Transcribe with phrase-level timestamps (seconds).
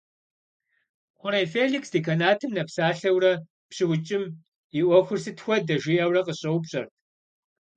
[1.19, 3.33] Хъурей Феликс деканатым нэпсалъэурэ,
[3.69, 4.23] «ПщыукӀым
[4.79, 6.91] и Ӏуэхур сыт хуэдэ?» жиӏэурэ къысщӏэупщӏэрт.